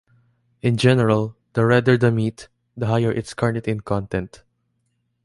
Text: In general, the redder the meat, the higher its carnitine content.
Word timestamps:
In 0.63 0.77
general, 0.77 1.35
the 1.53 1.63
redder 1.63 1.95
the 1.95 2.11
meat, 2.11 2.47
the 2.75 2.87
higher 2.87 3.11
its 3.11 3.35
carnitine 3.35 3.83
content. 3.85 4.41